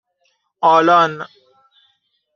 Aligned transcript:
آلان 0.69 1.25